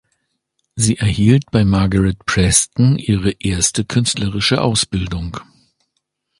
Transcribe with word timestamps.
Sie 0.75 0.97
erhielt 0.97 1.51
bei 1.51 1.63
Margaret 1.63 2.25
Preston 2.25 2.97
ihre 2.97 3.29
erste 3.39 3.85
künstlerische 3.85 4.59
Ausbildung. 4.59 5.39